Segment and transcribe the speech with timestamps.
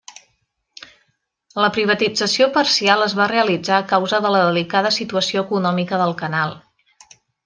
[1.63, 6.57] La privatització parcial es va realitzar a causa de la delicada situació econòmica del canal.